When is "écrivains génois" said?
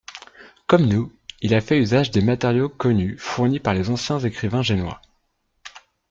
4.17-4.99